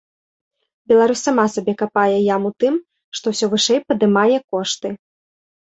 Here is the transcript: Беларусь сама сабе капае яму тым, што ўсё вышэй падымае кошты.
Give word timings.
Беларусь 0.91 1.21
сама 1.27 1.45
сабе 1.57 1.73
капае 1.83 2.15
яму 2.35 2.49
тым, 2.65 2.73
што 3.21 3.25
ўсё 3.37 3.45
вышэй 3.53 3.79
падымае 3.91 4.37
кошты. 4.55 4.89